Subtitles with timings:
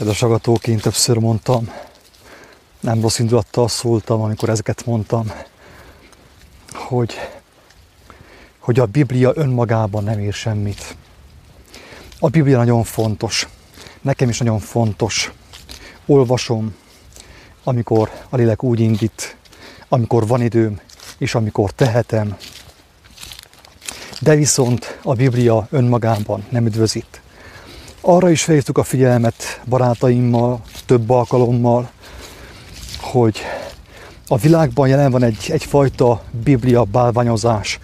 [0.00, 1.70] Kedves agatók, én többször mondtam,
[2.80, 5.32] nem rossz indulattal szóltam, amikor ezeket mondtam,
[6.72, 7.14] hogy,
[8.58, 10.96] hogy a Biblia önmagában nem ér semmit.
[12.18, 13.48] A Biblia nagyon fontos.
[14.00, 15.32] Nekem is nagyon fontos.
[16.06, 16.74] Olvasom,
[17.64, 19.36] amikor a lélek úgy indít,
[19.88, 20.80] amikor van időm,
[21.18, 22.36] és amikor tehetem.
[24.20, 27.19] De viszont a Biblia önmagában nem üdvözít.
[28.10, 31.90] Arra is felhívtuk a figyelmet barátaimmal, több alkalommal,
[33.00, 33.40] hogy
[34.28, 37.78] a világban jelen van egy, egyfajta biblia bálványozás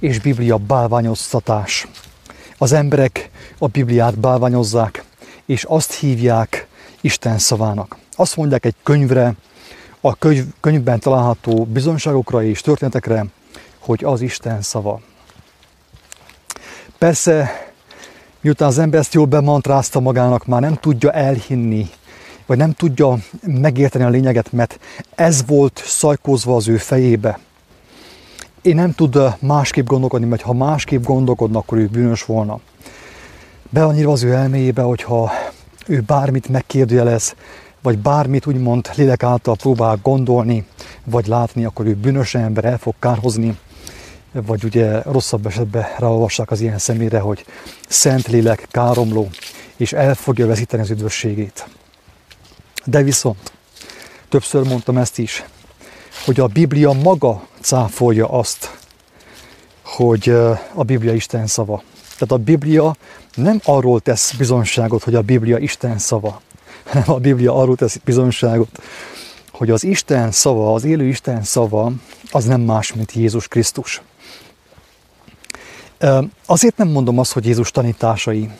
[0.00, 1.88] és biblia bálványoztatás.
[2.56, 5.04] Az emberek a Bibliát bálványozzák,
[5.46, 6.66] és azt hívják
[7.00, 7.96] Isten szavának.
[8.16, 9.34] Azt mondják egy könyvre,
[10.00, 13.24] a könyv, könyvben található bizonyságokra és történetekre,
[13.78, 15.00] hogy az Isten szava.
[16.98, 17.66] Persze
[18.40, 21.90] miután az ember ezt jól bemantrázta magának, már nem tudja elhinni,
[22.46, 24.78] vagy nem tudja megérteni a lényeget, mert
[25.14, 27.38] ez volt szajkózva az ő fejébe.
[28.62, 32.60] Én nem tud másképp gondolkodni, mert ha másképp gondolkodna, akkor ő bűnös volna.
[33.70, 35.30] Be annyira az ő elméjébe, hogyha
[35.86, 37.34] ő bármit megkérdőjelez,
[37.82, 40.66] vagy bármit úgymond lélek által próbál gondolni,
[41.04, 43.58] vagy látni, akkor ő bűnös ember el fog kárhozni,
[44.32, 47.44] vagy ugye rosszabb esetben ráolvassák az ilyen személyre, hogy
[47.88, 49.28] szent lélek, káromló,
[49.76, 51.66] és el fogja veszíteni az üdvösségét.
[52.84, 53.52] De viszont,
[54.28, 55.44] többször mondtam ezt is,
[56.24, 58.78] hogy a Biblia maga cáfolja azt,
[59.82, 60.28] hogy
[60.74, 61.82] a Biblia Isten szava.
[62.18, 62.96] Tehát a Biblia
[63.34, 66.40] nem arról tesz bizonságot, hogy a Biblia Isten szava,
[66.84, 68.82] hanem a Biblia arról tesz bizonságot,
[69.52, 71.92] hogy az Isten szava, az élő Isten szava,
[72.30, 74.02] az nem más, mint Jézus Krisztus.
[76.46, 78.50] Azért nem mondom azt, hogy Jézus tanításai,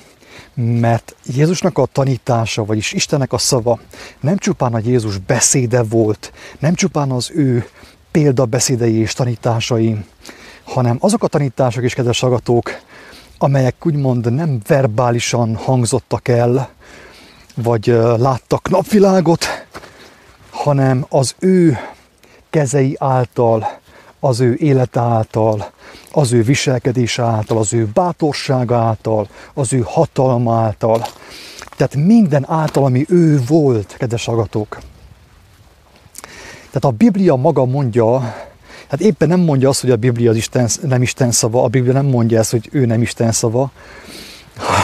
[0.54, 3.78] mert Jézusnak a tanítása, vagyis Istennek a szava
[4.20, 7.68] nem csupán a Jézus beszéde volt, nem csupán az ő
[8.10, 10.04] példabeszédei és tanításai,
[10.64, 12.70] hanem azok a tanítások is, kedves agatók,
[13.38, 16.68] amelyek úgymond nem verbálisan hangzottak el,
[17.54, 17.86] vagy
[18.16, 19.44] láttak napvilágot,
[20.50, 21.78] hanem az ő
[22.50, 23.78] kezei által,
[24.20, 25.70] az ő élete által,
[26.12, 31.06] az ő viselkedése által, az ő bátorsága által, az ő hatalma által.
[31.76, 34.78] Tehát minden által, ami ő volt, kedves agatók.
[36.66, 38.34] Tehát a Biblia maga mondja,
[38.88, 41.92] hát éppen nem mondja azt, hogy a Biblia az Isten, nem Isten szava, a Biblia
[41.92, 43.70] nem mondja ezt, hogy ő nem Isten szava,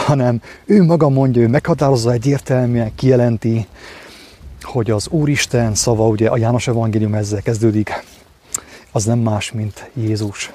[0.06, 3.66] hanem ő maga mondja, ő meghatározza egyértelműen, kijelenti,
[4.62, 8.04] hogy az Úristen szava, ugye a János Evangélium ezzel kezdődik,
[8.94, 10.52] az nem más, mint Jézus,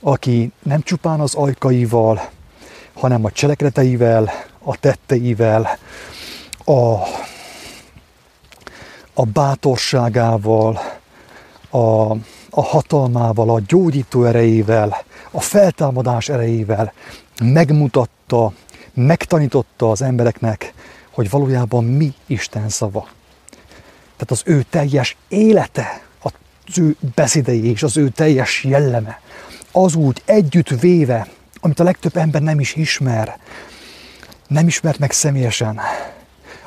[0.00, 2.30] aki nem csupán az ajkaival,
[2.94, 4.30] hanem a cselekedeteivel,
[4.62, 5.78] a tetteivel,
[6.64, 6.80] a,
[9.14, 10.80] a bátorságával,
[11.70, 12.10] a,
[12.50, 14.96] a hatalmával, a gyógyító erejével,
[15.30, 16.92] a feltámadás erejével
[17.42, 18.52] megmutatta,
[18.94, 20.74] megtanította az embereknek,
[21.10, 23.08] hogy valójában mi Isten szava.
[24.16, 26.05] Tehát az ő teljes élete,
[26.66, 29.20] az ő beszédei és az ő teljes jelleme,
[29.72, 31.28] az úgy együtt véve,
[31.60, 33.38] amit a legtöbb ember nem is ismer,
[34.48, 35.80] nem ismert meg személyesen,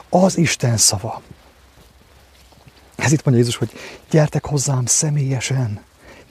[0.10, 1.22] az Isten szava.
[2.96, 3.72] Ez itt mondja Jézus, hogy
[4.10, 5.80] gyertek hozzám személyesen,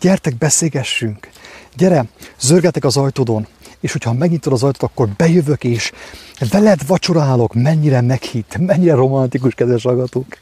[0.00, 1.31] gyertek, beszélgessünk,
[1.77, 2.05] gyere,
[2.41, 3.47] zörgetek az ajtódon,
[3.81, 5.93] és hogyha megnyitod az ajtót, akkor bejövök, és
[6.50, 10.39] veled vacsorálok, mennyire meghitt, mennyire romantikus, kedves agatók,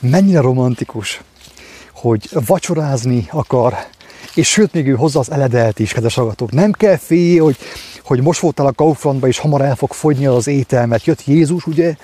[0.00, 1.20] mennyire romantikus,
[2.00, 3.74] hogy vacsorázni akar,
[4.34, 6.52] és sőt, még ő hozza az eledelt is, kedves agatók.
[6.52, 7.56] Nem kell félni, hogy,
[8.04, 11.04] hogy most voltál a Kauflandba, és hamar el fog fogyni az ételmet.
[11.04, 11.94] Jött Jézus, ugye,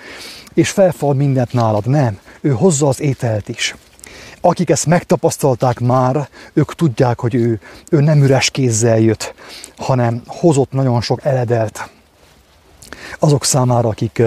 [0.54, 1.86] és felfal mindent nálad.
[1.86, 3.74] Nem, ő hozza az ételt is.
[4.40, 9.34] Akik ezt megtapasztalták már, ők tudják, hogy ő, ő nem üres kézzel jött,
[9.76, 11.90] hanem hozott nagyon sok eledelt.
[13.18, 14.22] Azok számára, akik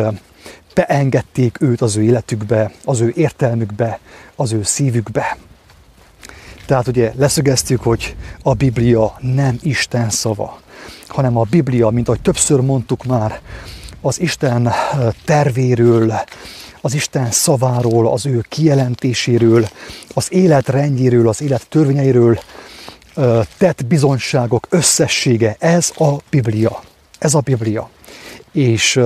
[0.74, 4.00] beengedték őt az ő életükbe, az ő értelmükbe,
[4.36, 5.38] az ő szívükbe.
[6.69, 10.60] Tehát ugye leszögeztük, hogy a Biblia nem Isten szava,
[11.07, 13.39] hanem a Biblia, mint ahogy többször mondtuk már,
[14.01, 14.71] az Isten
[15.25, 16.13] tervéről,
[16.81, 19.68] az Isten szaváról, az ő kijelentéséről,
[20.13, 22.39] az élet rendjéről, az élet törvényeiről
[23.57, 25.56] tett bizonyságok összessége.
[25.60, 26.81] Ez a Biblia.
[27.19, 27.89] Ez a Biblia.
[28.51, 29.00] És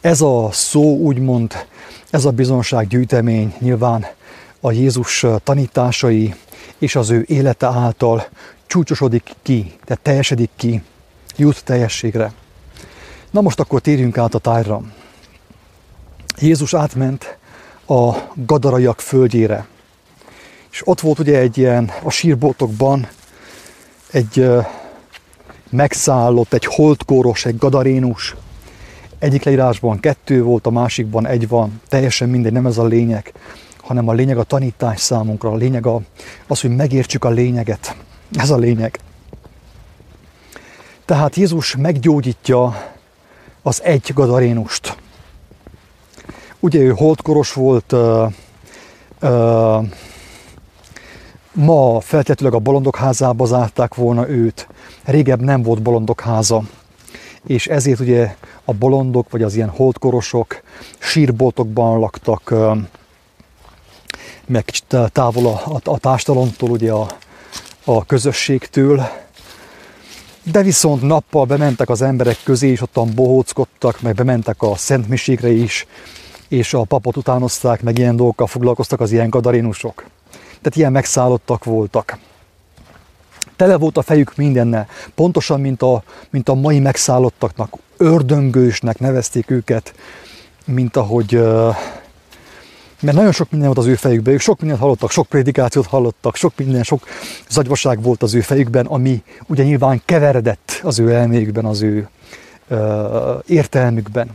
[0.00, 1.66] ez a szó úgymond,
[2.10, 4.06] ez a bizonság gyűjtemény nyilván
[4.64, 6.34] a Jézus tanításai
[6.78, 8.26] és az ő élete által
[8.66, 10.82] csúcsosodik ki, tehát teljesedik ki,
[11.36, 12.32] jut teljességre.
[13.30, 14.82] Na most akkor térjünk át a tájra.
[16.40, 17.36] Jézus átment
[17.86, 19.66] a gadaraiak földjére.
[20.70, 23.08] És ott volt ugye egy ilyen, a sírboltokban
[24.10, 24.50] egy
[25.70, 28.34] megszállott, egy holdkóros, egy gadarénus.
[29.18, 31.80] Egyik leírásban kettő volt, a másikban egy van.
[31.88, 33.32] Teljesen mindegy, nem ez a lényeg,
[33.84, 35.50] hanem a lényeg a tanítás számunkra.
[35.50, 35.86] A lényeg
[36.46, 37.96] az, hogy megértsük a lényeget.
[38.32, 38.98] Ez a lényeg.
[41.04, 42.92] Tehát Jézus meggyógyítja
[43.62, 44.96] az egy gadarénust.
[46.60, 48.32] Ugye ő holdkoros volt, uh,
[49.22, 49.86] uh,
[51.52, 54.68] ma feltétlenül a bolondok házába zárták volna őt,
[55.04, 56.62] régebb nem volt bolondok háza,
[57.46, 58.34] és ezért ugye
[58.64, 60.62] a bolondok, vagy az ilyen holdkorosok
[60.98, 62.78] sírboltokban laktak, uh,
[64.46, 64.64] meg
[65.12, 67.06] távol a, a, a társadalomtól, ugye a,
[67.84, 69.08] a közösségtől,
[70.42, 75.86] de viszont nappal bementek az emberek közé, és ottan bohóckodtak, meg bementek a szentmiségre is,
[76.48, 80.04] és a papot utánozták, meg ilyen dolgokkal foglalkoztak az ilyen gadarénusok.
[80.46, 82.18] Tehát ilyen megszállottak voltak.
[83.56, 89.94] Tele volt a fejük mindennel, pontosan, mint a, mint a mai megszállottaknak, ördöngősnek nevezték őket,
[90.64, 91.40] mint ahogy
[93.04, 96.36] mert nagyon sok minden volt az ő fejükben, ők sok mindent hallottak, sok prédikációt hallottak,
[96.36, 97.06] sok minden, sok
[97.48, 102.08] zagyvaság volt az ő fejükben, ami ugye nyilván keveredett az ő elméjükben, az ő
[102.68, 104.30] ö, értelmükben.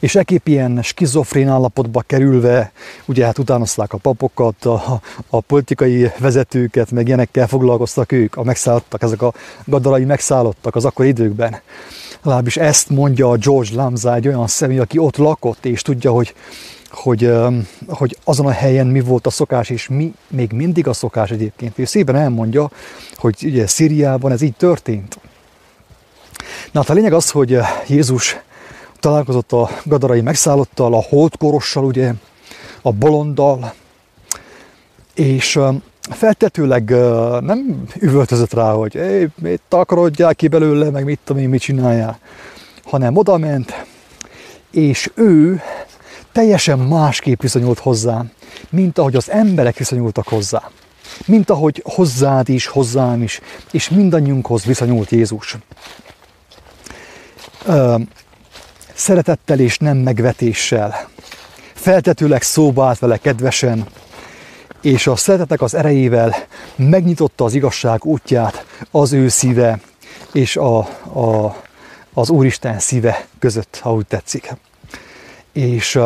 [0.00, 2.72] És ekképp ilyen skizofrén állapotba kerülve,
[3.04, 9.02] ugye hát utánozták a papokat, a, a politikai vezetőket, meg ilyenekkel foglalkoztak ők, a megszállottak,
[9.02, 9.32] ezek a
[9.64, 11.56] gadarai megszállottak az akkor időkben.
[12.22, 16.34] Legalábbis ezt mondja George Lamza, egy olyan személy, aki ott lakott, és tudja, hogy
[16.92, 17.32] hogy,
[17.88, 21.78] hogy azon a helyen mi volt a szokás, és mi még mindig a szokás egyébként.
[21.78, 22.70] Ő szépen elmondja,
[23.14, 25.18] hogy ugye Szíriában ez így történt.
[26.72, 27.58] Na hát a lényeg az, hogy
[27.88, 28.36] Jézus
[29.00, 32.12] találkozott a gadarai megszállottal, a holdkorossal, ugye,
[32.82, 33.72] a bolonddal,
[35.14, 35.58] és
[36.00, 36.90] feltetőleg
[37.40, 42.18] nem üvöltözött rá, hogy hey, mit takarodjál ki belőle, meg mit tudom én, mit csináljál,
[42.84, 43.84] hanem oda ment,
[44.70, 45.60] és ő
[46.32, 48.24] teljesen másképp viszonyult hozzá,
[48.70, 50.70] mint ahogy az emberek viszonyultak hozzá.
[51.26, 53.40] Mint ahogy hozzád is, hozzám is,
[53.70, 55.56] és mindannyiunkhoz viszonyult Jézus.
[57.66, 57.96] Ö,
[58.94, 61.08] szeretettel és nem megvetéssel.
[61.74, 63.86] Feltetőleg szóba állt vele kedvesen,
[64.80, 66.34] és a szeretetek az erejével
[66.76, 69.80] megnyitotta az igazság útját az ő szíve
[70.32, 71.56] és a, a,
[72.12, 74.52] az Úristen szíve között, ha úgy tetszik
[75.52, 75.98] és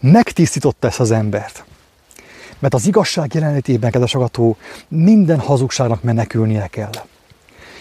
[0.00, 1.64] megtisztította ezt az embert.
[2.58, 4.56] Mert az igazság jelenlétében, kedves agató,
[4.88, 6.92] minden hazugságnak menekülnie kell.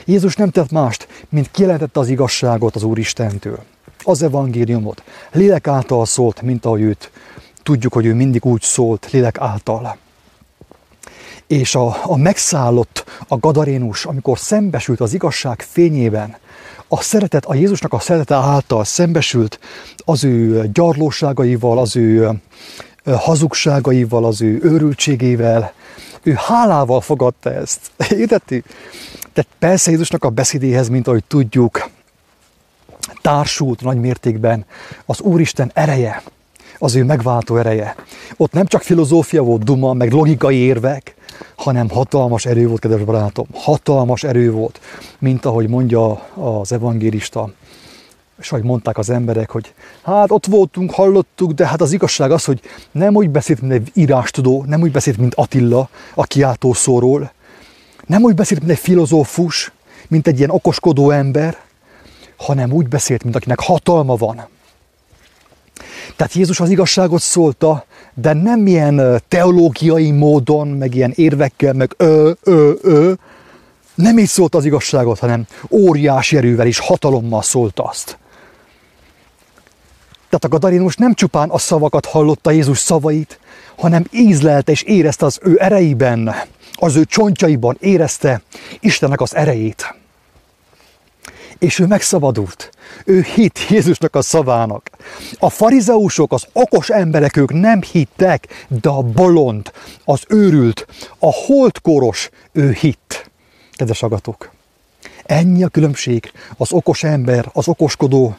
[0.06, 3.64] Jézus nem tett mást, mint kijelentette az igazságot az Úristentől.
[4.04, 5.04] Az evangéliumot.
[5.32, 7.12] Lélek által szólt, mint ahogy őt
[7.64, 9.98] tudjuk, hogy ő mindig úgy szólt, lélek által.
[11.48, 16.38] És a, a megszállott, a gadarénus, amikor szembesült az igazság fényében,
[16.88, 19.60] a szeretet, a Jézusnak a szeretete által szembesült
[19.98, 22.30] az ő gyarlóságaival, az ő
[23.06, 25.74] hazugságaival, az ő őrültségével,
[26.24, 27.92] ő hálával fogadta ezt.
[28.18, 28.64] Érteti?
[29.34, 31.90] Tehát persze Jézusnak a beszédéhez, mint ahogy tudjuk,
[33.22, 34.66] társult nagy mértékben
[35.06, 36.24] az Úristen ereje,
[36.78, 37.96] az ő megváltó ereje.
[38.38, 41.16] Ott nem csak filozófia volt, duma, meg logikai érvek,
[41.56, 43.48] hanem hatalmas erő volt, kedves barátom.
[43.54, 44.80] Hatalmas erő volt,
[45.20, 47.50] mint ahogy mondja az evangélista,
[48.40, 49.74] és ahogy mondták az emberek, hogy
[50.04, 52.60] hát ott voltunk, hallottuk, de hát az igazság az, hogy
[52.92, 57.32] nem úgy beszélt, mint egy írástudó, nem úgy beszélt, mint Attila, a kiáltószóról,
[58.06, 59.72] nem úgy beszélt, mint egy filozófus,
[60.08, 61.58] mint egy ilyen okoskodó ember,
[62.38, 64.48] hanem úgy beszélt, mint akinek hatalma van.
[66.16, 72.32] Tehát Jézus az igazságot szólta, de nem ilyen teológiai módon, meg ilyen érvekkel, meg ö,
[72.44, 73.14] ö, ö.
[73.96, 78.18] Nem így szólt az igazságot, hanem óriási erővel és hatalommal szólt azt.
[80.30, 83.40] Tehát a Gadarinus nem csupán a szavakat hallotta Jézus szavait,
[83.78, 86.36] hanem ízlelte és érezte az ő ereiben,
[86.74, 88.42] az ő csontjaiban érezte
[88.80, 89.96] Istennek az erejét.
[91.66, 92.70] És ő megszabadult.
[93.06, 94.90] Ő hit Jézusnak a szavának.
[95.40, 99.72] A farizeusok, az okos emberek, ők nem hittek, de a bolond,
[100.04, 100.88] az őrült,
[101.20, 103.30] a holdkoros, ő hitt.
[103.72, 104.52] Kedves agatok!
[105.24, 108.36] Ennyi a különbség az okos ember, az okoskodó,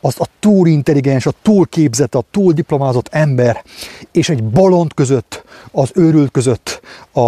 [0.00, 3.62] az a túl intelligens, a túl képzett, a túl diplomázott ember,
[4.12, 6.80] és egy bolond között, az őrült között,
[7.12, 7.20] a,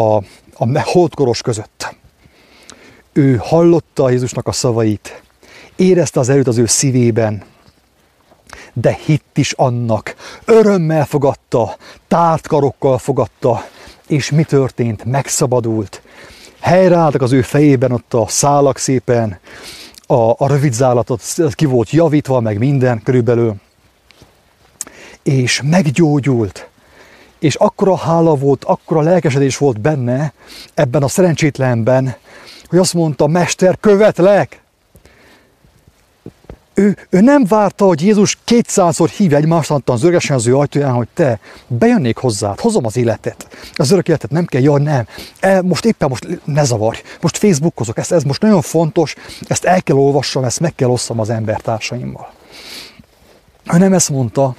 [0.54, 1.96] a holdkoros között.
[3.12, 5.22] Ő hallotta Jézusnak a szavait,
[5.80, 7.42] érezte az erőt az ő szívében,
[8.72, 10.14] de hitt is annak.
[10.44, 11.76] Örömmel fogadta,
[12.08, 13.64] tárt karokkal fogadta,
[14.06, 15.04] és mi történt?
[15.04, 16.02] Megszabadult.
[16.60, 19.38] Helyreálltak az ő fejében ott a szálak szépen,
[20.06, 23.54] a, a rövidzálatot ki volt javítva, meg minden körülbelül,
[25.22, 26.68] és meggyógyult.
[27.38, 30.32] És akkora hála volt, akkora lelkesedés volt benne,
[30.74, 32.16] ebben a szerencsétlenben,
[32.68, 34.62] hogy azt mondta, Mester, követlek!
[36.80, 41.08] Ő, ő nem várta, hogy Jézus kétszázszor hívja egymást az örgesen az ő ajtóján, hogy
[41.14, 43.48] te bejönnék hozzád, hozom az életet.
[43.74, 45.06] Az örök életet nem kell, jaj, nem.
[45.40, 47.02] E, most éppen most ne zavarj.
[47.20, 49.14] Most Facebookozok, ez, ez most nagyon fontos,
[49.48, 52.32] ezt el kell olvassam, ezt meg kell osszam az embertársaimmal.
[53.72, 54.54] Ő nem ezt mondta,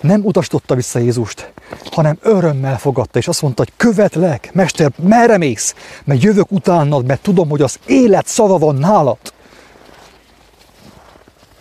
[0.00, 1.52] nem utasította vissza Jézust,
[1.92, 5.74] hanem örömmel fogadta, és azt mondta, hogy követlek, Mester, merre mész?
[6.04, 9.18] Mert jövök utánad, mert tudom, hogy az élet szava van nálad.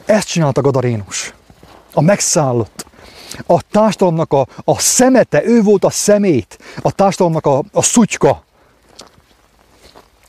[0.06, 1.34] Ezt csinálta Gadarénus.
[1.94, 2.86] A megszállott.
[3.46, 8.44] A társadalomnak a, a szemete, ő volt a szemét, a társadalomnak a, a szutyka.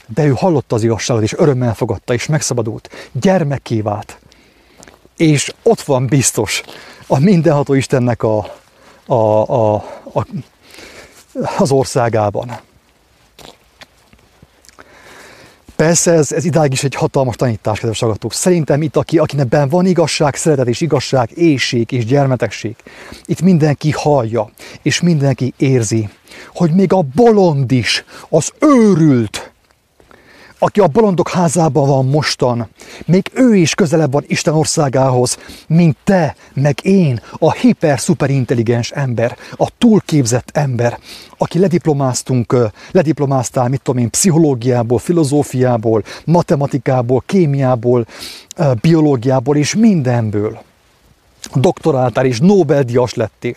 [0.07, 2.91] De ő hallotta az igazságot, és örömmel fogadta, és megszabadult.
[3.13, 4.19] Gyermekké vált.
[5.17, 6.63] És ott van biztos
[7.07, 8.55] a mindenható Istennek a,
[9.07, 9.75] a, a,
[10.13, 10.27] a,
[11.59, 12.59] az országában.
[15.77, 18.33] Persze ez, ez idáig is egy hatalmas tanítás, kedves agatók.
[18.33, 22.77] Szerintem itt, aki, akinek ben van igazság, szeretet és igazság, éjség és gyermetegség,
[23.25, 24.51] itt mindenki hallja,
[24.83, 26.09] és mindenki érzi,
[26.55, 29.36] hogy még a bolond is, az őrült,
[30.59, 32.69] aki a bolondok házában van mostan,
[33.05, 39.69] még ő is közelebb van Isten országához, mint te, meg én, a hiper-szuperintelligens ember, a
[39.79, 40.99] túlképzett ember,
[41.39, 42.57] aki lediplomáztunk,
[42.91, 48.07] lediplomáztál, mit tudom én, pszichológiából, filozófiából, matematikából, kémiából,
[48.81, 50.59] biológiából és mindenből.
[51.55, 53.57] Doktoráltál és Nobel-díjas lettél.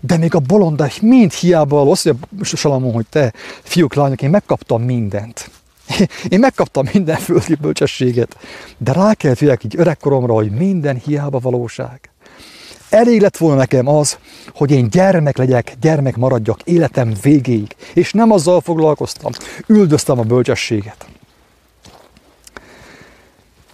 [0.00, 4.82] De még a bolondák mind hiába az, hogy Salamon, hogy te, fiúk, lányok, én megkaptam
[4.82, 5.50] mindent.
[6.28, 8.36] Én megkaptam minden földi bölcsességet,
[8.78, 12.10] de rá kellett jöjjek így öregkoromra, hogy minden hiába valóság.
[12.90, 14.18] Elég lett volna nekem az,
[14.54, 19.32] hogy én gyermek legyek, gyermek maradjak életem végéig, és nem azzal foglalkoztam,
[19.66, 21.06] üldöztem a bölcsességet.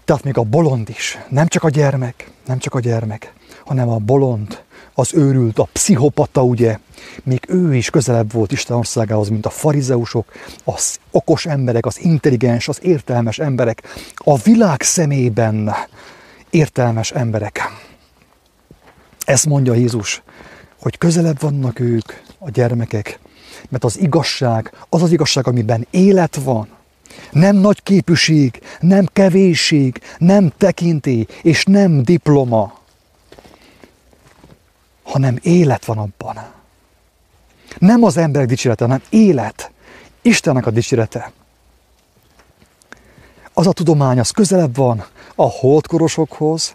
[0.04, 3.33] Tehát még a bolond is, nem csak a gyermek, nem csak a gyermek,
[3.64, 4.62] hanem a bolond,
[4.94, 6.78] az őrült, a pszichopata, ugye,
[7.22, 10.32] még ő is közelebb volt Isten országához, mint a farizeusok,
[10.64, 13.82] az okos emberek, az intelligens, az értelmes emberek,
[14.14, 15.74] a világ szemében
[16.50, 17.72] értelmes emberek.
[19.24, 20.22] Ezt mondja Jézus,
[20.80, 23.18] hogy közelebb vannak ők, a gyermekek,
[23.68, 26.68] mert az igazság, az az igazság, amiben élet van,
[27.30, 32.83] nem nagy képűség, nem kevésség, nem tekintély, és nem diploma,
[35.04, 36.52] hanem élet van abban.
[37.78, 39.70] Nem az emberek dicsérete, hanem élet.
[40.23, 41.32] Istennek a dicsérete.
[43.52, 46.75] Az a tudomány, az közelebb van a holdkorosokhoz,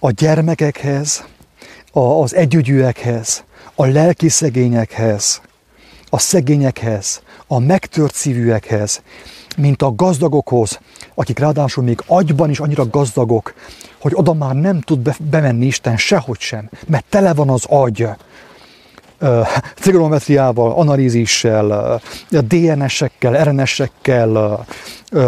[0.00, 1.24] a gyermekekhez,
[1.92, 5.40] az együgyűekhez, a lelki szegényekhez,
[6.10, 9.02] a szegényekhez, a megtört szívűekhez,
[9.58, 10.80] mint a gazdagokhoz,
[11.14, 13.54] akik ráadásul még agyban is annyira gazdagok,
[14.00, 18.08] hogy oda már nem tud bemenni Isten sehogy sem, mert tele van az agy
[19.74, 22.00] trigonometriával, analízissel,
[22.30, 24.64] DNS-ekkel, RNS-ekkel,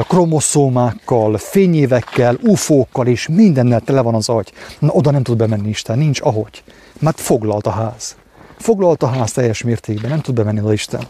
[0.09, 4.53] kromoszómákkal, fényévekkel, ufókkal és mindennel tele van az agy.
[4.79, 6.63] Na, oda nem tud bemenni Isten, nincs ahogy.
[6.99, 8.17] Mert foglalt a ház.
[8.59, 11.03] Foglalt a ház teljes mértékben, nem tud bemenni az Isten.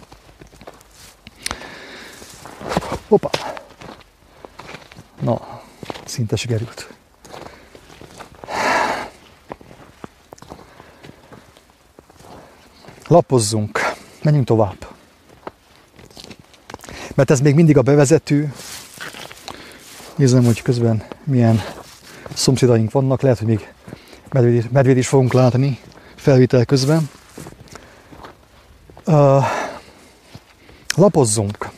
[3.11, 3.31] Hoppá!
[5.21, 5.61] Na,
[6.05, 6.89] szinte sikerült.
[13.07, 13.81] Lapozzunk,
[14.23, 14.89] menjünk tovább.
[17.15, 18.55] Mert ez még mindig a bevezető.
[20.17, 21.61] Nézem, hogy közben milyen
[22.35, 23.73] szomszédaink vannak, lehet, hogy még
[24.29, 25.79] medvét, medvét is fogunk látni
[26.15, 27.11] felvétel közben.
[29.07, 29.45] Uh,
[30.97, 31.70] lapozzunk.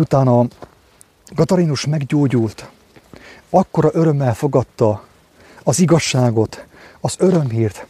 [0.00, 0.46] Miután a
[1.34, 2.68] Gatarinus meggyógyult,
[3.50, 5.04] akkora örömmel fogadta
[5.62, 6.64] az igazságot,
[7.00, 7.86] az örömhírt,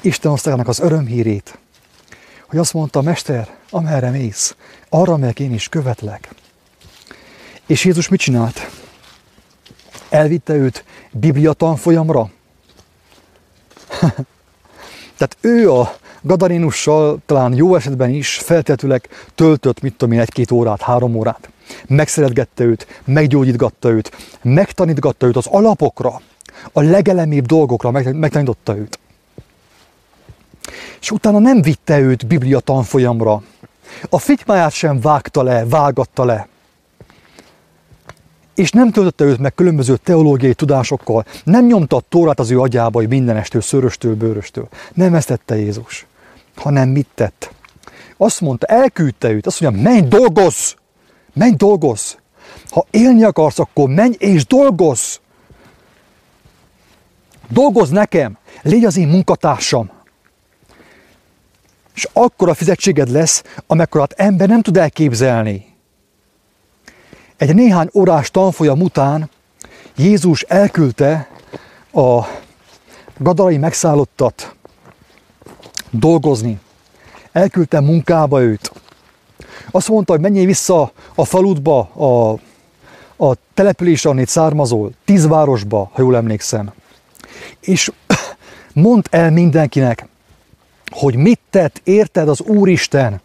[0.00, 1.58] Isten országának az örömhírét,
[2.46, 4.56] hogy azt mondta, Mester, amerre mész,
[4.88, 6.34] arra megyek én is követlek.
[7.66, 8.70] És Jézus mit csinált?
[10.08, 12.30] Elvitte őt Biblia tanfolyamra?
[15.16, 20.80] Tehát ő a, Gadarinussal talán jó esetben is feltetőleg töltött, mit tudom én, egy-két órát,
[20.80, 21.48] három órát.
[21.86, 26.20] Megszeretgette őt, meggyógyítgatta őt, megtanítgatta őt az alapokra,
[26.72, 28.98] a legelemibb dolgokra megtanította őt.
[31.00, 33.42] És utána nem vitte őt Biblia tanfolyamra.
[34.10, 36.48] A figymáját sem vágta le, vágatta le
[38.54, 42.98] és nem töltötte őt meg különböző teológiai tudásokkal, nem nyomta a tórát az ő agyába,
[42.98, 44.68] hogy mindenestől, szöröstől, bőröstől.
[44.94, 46.06] Nem ezt tette Jézus,
[46.56, 47.52] hanem mit tett?
[48.16, 50.72] Azt mondta, elküldte őt, azt mondja, menj, dolgozz!
[51.32, 52.14] Menj, dolgozz!
[52.70, 55.16] Ha élni akarsz, akkor menj és dolgozz!
[57.48, 59.90] Dolgozz nekem, légy az én munkatársam.
[61.94, 65.74] És akkor a fizetséged lesz, amekkorát ember nem tud elképzelni.
[67.36, 69.30] Egy néhány órás tanfolyam után
[69.96, 71.28] Jézus elküldte
[71.92, 72.26] a
[73.18, 74.56] gadarai megszállottat
[75.98, 76.60] dolgozni.
[77.32, 78.72] Elküldte munkába őt.
[79.70, 82.38] Azt mondta, hogy menjél vissza a faludba, a,
[83.26, 86.72] a településre, annét származol, tíz városba, ha jól emlékszem.
[87.60, 87.92] És
[88.72, 90.06] mondd el mindenkinek,
[90.90, 93.20] hogy mit tett, érted az Úristen,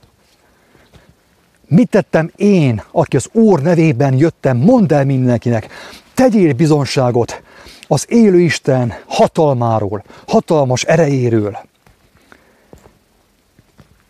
[1.69, 5.67] Mit tettem én, aki az Úr nevében jöttem, mondd el mindenkinek,
[6.13, 7.41] tegyél bizonságot
[7.87, 11.68] az élő Isten hatalmáról, hatalmas erejéről.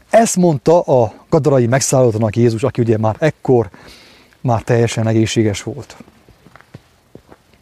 [0.09, 3.69] Ezt mondta a gadarai megszállottnak Jézus, aki ugye már ekkor
[4.41, 5.97] már teljesen egészséges volt.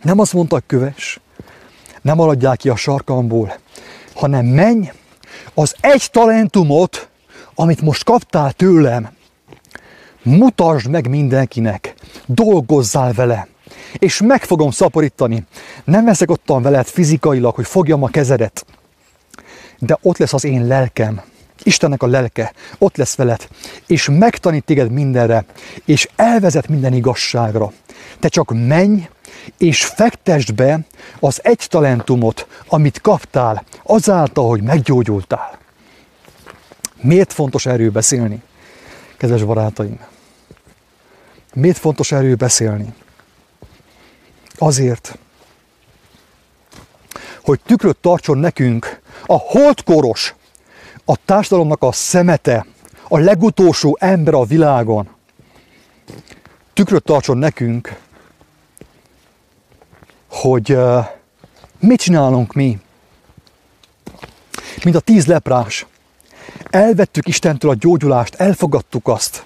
[0.02, 1.20] Nem azt mondta, köves,
[2.02, 3.58] nem aladják ki a sarkamból,
[4.14, 4.92] hanem menj,
[5.54, 7.10] az egy talentumot,
[7.56, 9.10] amit most kaptál tőlem,
[10.22, 11.94] mutasd meg mindenkinek,
[12.26, 13.48] dolgozzál vele,
[13.94, 15.46] és meg fogom szaporítani.
[15.84, 18.66] Nem veszek ottan veled fizikailag, hogy fogjam a kezedet,
[19.80, 21.22] de ott lesz az én lelkem,
[21.64, 23.48] Istennek a lelke, ott lesz veled,
[23.88, 25.46] és megtanít téged mindenre,
[25.86, 27.72] és elvezet minden igazságra.
[28.20, 29.08] Te csak menj,
[29.58, 30.80] és fektesd be
[31.20, 35.58] az egy talentumot, amit kaptál, azáltal, hogy meggyógyultál.
[37.02, 38.42] Miért fontos erről beszélni,
[39.18, 40.00] kedves barátaim?
[41.54, 42.94] Miért fontos erről beszélni?
[44.58, 45.18] Azért,
[47.44, 50.36] hogy tükröt tartson nekünk a holdkoros,
[51.10, 52.66] a társadalomnak a szemete,
[53.08, 55.10] a legutolsó ember a világon.
[56.74, 58.00] Tükröt tartson nekünk,
[60.30, 60.78] hogy
[61.80, 62.80] mit csinálunk mi,
[64.84, 65.86] mint a tíz leprás.
[66.70, 69.44] Elvettük Istentől a gyógyulást, elfogadtuk azt,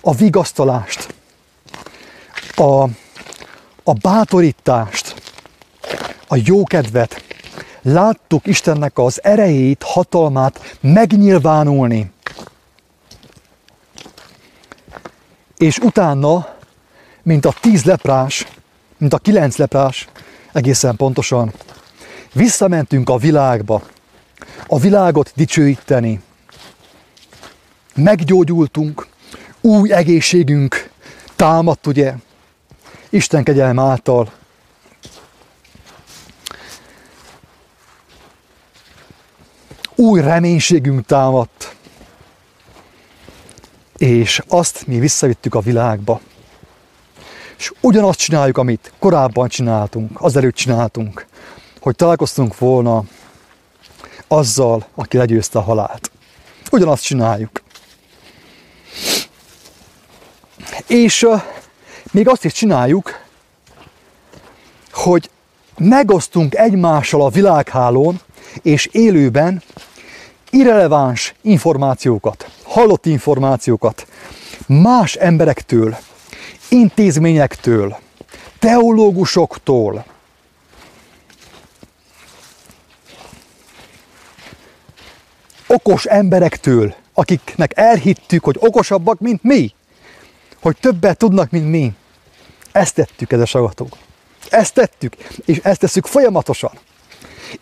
[0.00, 1.14] a vigasztalást,
[2.54, 2.82] a,
[3.82, 5.14] a bátorítást,
[6.28, 7.27] a jókedvet,
[7.92, 12.10] láttuk Istennek az erejét, hatalmát megnyilvánulni.
[15.56, 16.54] És utána,
[17.22, 18.46] mint a tíz leprás,
[18.96, 20.08] mint a kilenc leprás,
[20.52, 21.52] egészen pontosan,
[22.32, 23.82] visszamentünk a világba,
[24.66, 26.20] a világot dicsőíteni.
[27.94, 29.06] Meggyógyultunk,
[29.60, 30.90] új egészségünk
[31.36, 32.14] támadt, ugye,
[33.10, 34.32] Isten kegyelme által.
[40.00, 41.76] Új reménységünk támadt,
[43.96, 46.20] és azt mi visszavittük a világba.
[47.56, 51.26] És ugyanazt csináljuk, amit korábban csináltunk, azelőtt csináltunk,
[51.80, 53.04] hogy találkoztunk volna
[54.28, 56.10] azzal, aki legyőzte a halált.
[56.70, 57.62] Ugyanazt csináljuk.
[60.86, 61.26] És
[62.10, 63.20] még azt is csináljuk,
[64.92, 65.30] hogy
[65.78, 68.20] megosztunk egymással a világhálón
[68.62, 69.62] és élőben
[70.50, 74.06] irreleváns információkat, hallott információkat
[74.66, 75.96] más emberektől,
[76.68, 77.98] intézményektől,
[78.58, 80.04] teológusoktól,
[85.66, 89.72] okos emberektől, akiknek elhittük, hogy okosabbak, mint mi
[90.60, 91.92] hogy többet tudnak, mint mi.
[92.72, 93.96] Ezt tettük, ez a sagatók.
[94.50, 96.70] Ezt tettük, és ezt tesszük folyamatosan.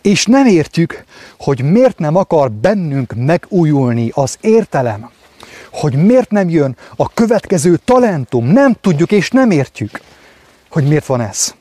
[0.01, 1.03] És nem értjük,
[1.39, 5.11] hogy miért nem akar bennünk megújulni az értelem,
[5.71, 8.45] hogy miért nem jön a következő talentum.
[8.45, 10.01] Nem tudjuk és nem értjük,
[10.69, 11.55] hogy miért van ez.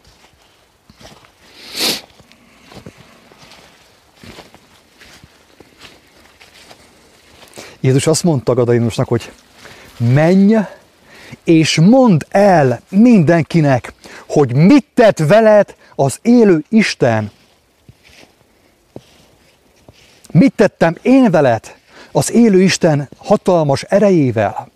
[7.81, 9.33] Jézus azt mondta Gadainusnak, hogy
[9.99, 10.57] menj
[11.45, 13.93] és mondd el mindenkinek,
[14.29, 17.31] hogy mit tett veled az élő Isten.
[20.39, 21.75] Mit tettem én veled
[22.13, 24.69] az élő Isten hatalmas erejével?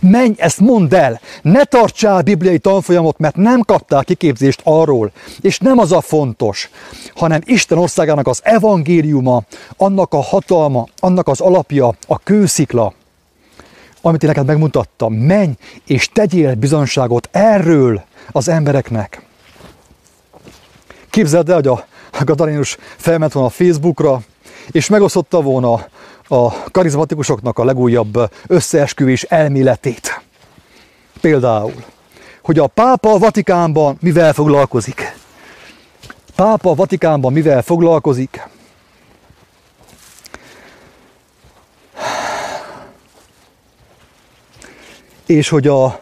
[0.00, 1.20] Menj, ezt mondd el!
[1.42, 6.70] Ne tartsál bibliai tanfolyamot, mert nem kaptál kiképzést arról, és nem az a fontos,
[7.14, 9.42] hanem Isten országának az evangéliuma,
[9.76, 12.92] annak a hatalma, annak az alapja, a kőszikla,
[14.00, 15.14] amit én neked megmutattam.
[15.14, 15.52] Menj
[15.86, 19.22] és tegyél bizonságot erről az embereknek.
[21.10, 21.86] Képzeld el, hogy a
[22.22, 24.20] Gadarinus felment volna a Facebookra,
[24.70, 25.86] és megosztotta volna
[26.28, 30.22] a karizmatikusoknak a legújabb összeesküvés elméletét.
[31.20, 31.84] Például,
[32.42, 35.16] hogy a pápa a Vatikánban mivel foglalkozik.
[36.34, 38.48] Pápa a Vatikánban mivel foglalkozik?
[45.26, 46.00] És hogy a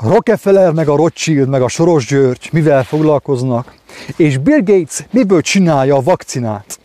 [0.00, 3.74] Rockefeller, meg a Rothschild, meg a Soros György mivel foglalkoznak,
[4.16, 6.78] és Bill Gates miből csinálja a vakcinát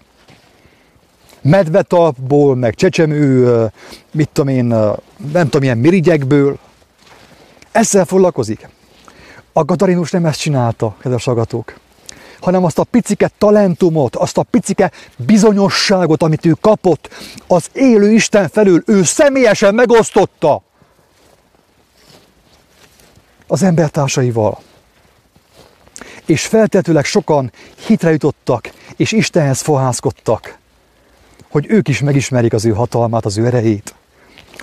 [1.41, 3.71] medvetalpból, meg csecsemő,
[4.11, 6.57] mit tudom én, nem tudom, milyen mirigyekből.
[7.71, 8.69] Ezzel foglalkozik.
[9.53, 11.73] A Gadarinus nem ezt csinálta, kedves agatók,
[12.39, 17.09] hanem azt a picike talentumot, azt a picike bizonyosságot, amit ő kapott
[17.47, 20.63] az élő Isten felől, ő személyesen megosztotta
[23.47, 24.59] az embertársaival.
[26.25, 27.51] És feltetőleg sokan
[27.87, 30.57] hitre jutottak, és Istenhez fohászkodtak
[31.55, 33.95] hogy ők is megismerik az ő hatalmát, az ő erejét,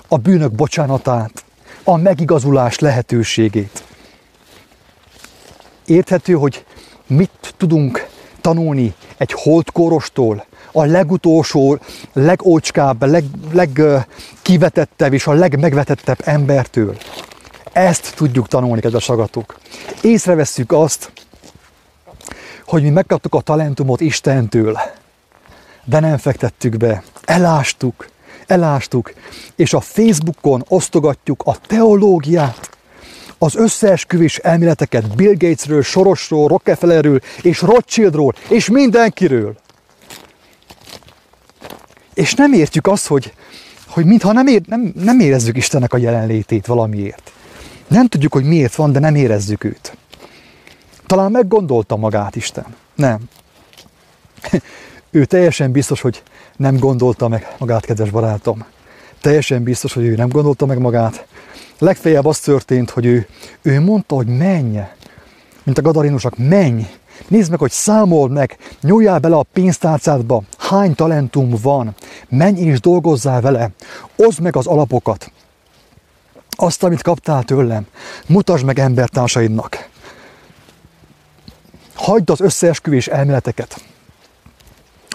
[0.07, 1.43] a bűnök bocsánatát,
[1.83, 3.83] a megigazulás lehetőségét.
[5.85, 6.65] Érthető, hogy
[7.07, 8.07] mit tudunk
[8.41, 11.79] tanulni egy holdkorostól, a legutolsó,
[12.13, 13.03] legócskább,
[13.51, 13.81] leg,
[15.09, 16.97] és a legmegvetettebb embertől.
[17.73, 19.59] Ezt tudjuk tanulni, kedves agatok.
[20.01, 21.11] Észrevesszük azt,
[22.65, 24.79] hogy mi megkaptuk a talentumot Istentől,
[25.83, 27.03] de nem fektettük be.
[27.25, 28.07] Elástuk,
[28.47, 29.13] elástuk,
[29.55, 32.69] és a Facebookon osztogatjuk a teológiát,
[33.37, 39.55] az összeesküvés elméleteket Bill Gatesről, Sorosról, Rockefellerről és Rothschildról, és mindenkiről.
[42.13, 43.33] És nem értjük azt, hogy,
[43.87, 47.32] hogy mintha nem, ér, nem, nem érezzük Istennek a jelenlétét valamiért.
[47.87, 49.97] Nem tudjuk, hogy miért van, de nem érezzük őt.
[51.05, 52.65] Talán meggondolta magát Isten.
[52.95, 53.19] Nem
[55.11, 56.23] ő teljesen biztos, hogy
[56.57, 58.65] nem gondolta meg magát, kedves barátom.
[59.21, 61.25] Teljesen biztos, hogy ő nem gondolta meg magát.
[61.79, 63.27] Legfeljebb az történt, hogy ő,
[63.61, 64.79] ő mondta, hogy menj,
[65.63, 66.87] mint a gadarinusok, menj,
[67.27, 71.95] Nézd meg, hogy számol meg, nyúljál bele a pénztárcádba, hány talentum van,
[72.29, 73.69] menj és dolgozzál vele,
[74.15, 75.31] oszd meg az alapokat,
[76.55, 77.85] azt, amit kaptál tőlem,
[78.27, 79.89] mutasd meg embertársaidnak.
[81.95, 83.81] Hagyd az összeesküvés elméleteket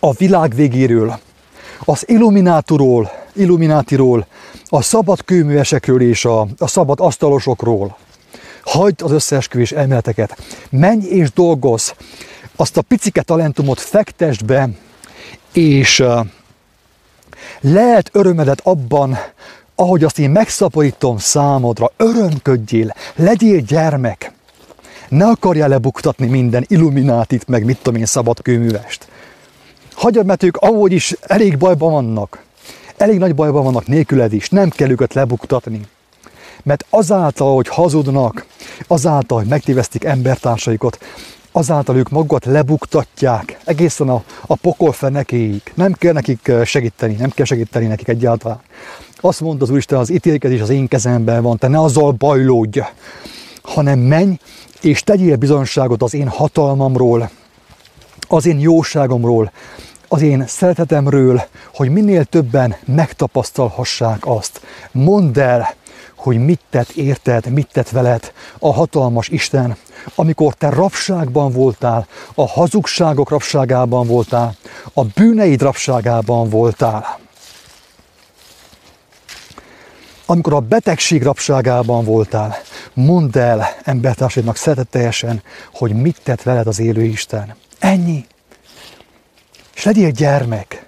[0.00, 1.18] a világ végéről,
[1.84, 4.26] az illumináturól, illuminátiról,
[4.68, 7.96] a szabad kőművesekről és a, a szabad asztalosokról.
[8.62, 10.36] Hagyd az összeesküvés elméleteket.
[10.70, 11.90] Menj és dolgozz.
[12.56, 14.68] Azt a picike talentumot fektest be,
[15.52, 16.26] és uh,
[17.60, 19.18] lehet örömedet abban,
[19.80, 24.32] ahogy azt én megszaporítom számodra, örömködjél, legyél gyermek.
[25.08, 29.08] Ne akarjál lebuktatni minden illuminátit, meg mit tudom én, szabad kőművest
[29.98, 32.42] hagyjad, mert ők ahogy is elég bajban vannak.
[32.96, 35.80] Elég nagy bajban vannak nélküled is, nem kell őket lebuktatni.
[36.62, 38.46] Mert azáltal, hogy hazudnak,
[38.86, 40.98] azáltal, hogy megtévesztik embertársaikat,
[41.52, 45.62] azáltal ők magukat lebuktatják egészen a, a pokol fenekéig.
[45.74, 48.60] Nem kell nekik segíteni, nem kell segíteni nekik egyáltalán.
[49.20, 52.80] Azt mondta az Úristen, az ítélkezés az én kezemben van, te ne azzal bajlódj,
[53.62, 54.36] hanem menj
[54.80, 57.30] és tegyél bizonságot az én hatalmamról,
[58.28, 59.52] az én jóságomról,
[60.08, 61.42] az én szeretetemről,
[61.74, 64.60] hogy minél többen megtapasztalhassák azt.
[64.92, 65.74] Mondd el,
[66.16, 69.76] hogy mit tett érted, mit tett veled a hatalmas Isten,
[70.14, 74.54] amikor te rabságban voltál, a hazugságok rabságában voltál,
[74.92, 77.18] a bűneid rabságában voltál.
[80.30, 82.56] Amikor a betegség rabságában voltál,
[82.94, 87.54] mondd el embertársaidnak szeretetteljesen, hogy mit tett veled az élő Isten.
[87.78, 88.26] Ennyi.
[89.74, 90.86] És legyél gyermek.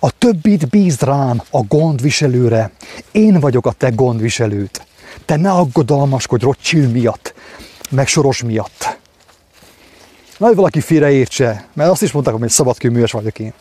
[0.00, 2.70] A többit bízd rám, a gondviselőre.
[3.12, 4.86] Én vagyok a te gondviselőt.
[5.24, 7.34] Te ne aggodalmaskodj Rothschild miatt,
[7.90, 8.98] meg Soros miatt.
[10.38, 13.52] Nagy valaki félreértse, mert azt is mondták, hogy szabadkőműves vagyok én.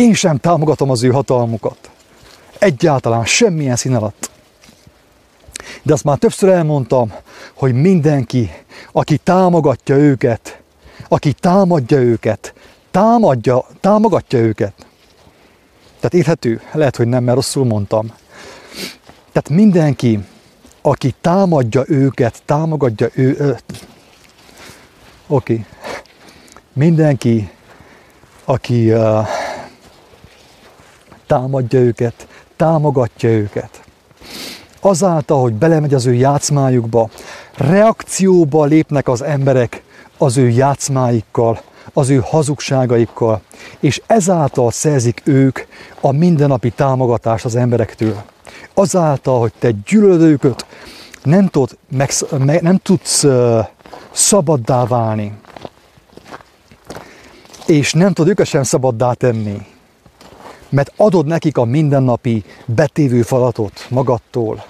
[0.00, 1.90] Én sem támogatom az ő hatalmukat.
[2.58, 4.30] Egyáltalán semmilyen szín alatt.
[5.82, 7.12] De azt már többször elmondtam,
[7.54, 8.50] hogy mindenki,
[8.92, 10.60] aki támogatja őket,
[11.08, 12.54] aki támadja őket,
[12.90, 14.72] támadja, támogatja őket.
[15.96, 16.60] Tehát érthető?
[16.72, 18.12] Lehet, hogy nem, mert rosszul mondtam.
[19.32, 20.18] Tehát mindenki,
[20.82, 23.56] aki támadja őket, támogatja ő...
[25.26, 25.52] Oké.
[25.52, 25.64] Okay.
[26.72, 27.50] Mindenki,
[28.44, 29.26] aki uh,
[31.30, 33.82] támadja őket, támogatja őket.
[34.80, 37.08] Azáltal, hogy belemegy az ő játszmájukba,
[37.56, 39.82] reakcióba lépnek az emberek
[40.18, 41.60] az ő játszmáikkal,
[41.92, 43.40] az ő hazugságaikkal,
[43.80, 45.58] és ezáltal szerzik ők
[46.00, 48.22] a mindennapi támogatást az emberektől.
[48.74, 50.66] Azáltal, hogy te gyűlölőköt
[51.22, 52.12] nem, tud, meg,
[52.60, 53.58] nem tudsz uh,
[54.10, 55.32] szabaddá válni,
[57.66, 59.66] és nem tud őket sem szabaddá tenni,
[60.70, 64.64] mert adod nekik a mindennapi betévő falatot magadtól,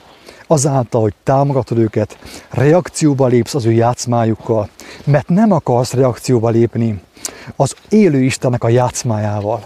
[0.47, 2.19] azáltal, hogy támogatod őket,
[2.51, 4.69] reakcióba lépsz az ő játszmájukkal,
[5.05, 7.01] mert nem akarsz reakcióba lépni
[7.57, 9.65] az élő Istennek a játszmájával.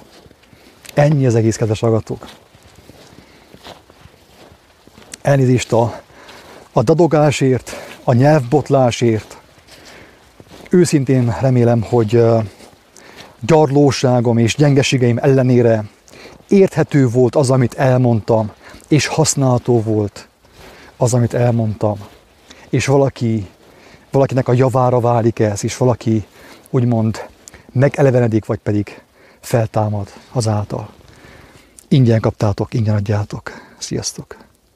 [0.95, 2.27] Ennyi az egész, kedves agatok.
[5.23, 6.01] Elnézést a,
[6.73, 7.71] a dadogásért,
[8.05, 9.39] a nyelvbotlásért.
[10.71, 12.25] Őszintén remélem, hogy
[13.41, 15.85] gyarlóságom és gyengeségeim ellenére
[16.49, 18.53] érthető volt az, amit elmondtam,
[18.89, 20.29] és használható volt
[20.97, 21.99] az, amit elmondtam.
[22.69, 23.49] És valaki,
[24.11, 26.27] valakinek a javára válik ez, és valaki
[26.71, 27.29] úgymond
[27.73, 29.03] megelevenedik, vagy pedig
[29.41, 30.93] feltámad azáltal.
[31.89, 33.51] Ingyen kaptátok, ingyen adjátok.
[33.79, 34.44] Sziasztok!